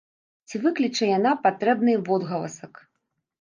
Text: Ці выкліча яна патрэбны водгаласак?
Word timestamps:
Ці 0.47 0.61
выкліча 0.63 1.09
яна 1.17 1.33
патрэбны 1.43 1.93
водгаласак? 2.09 2.73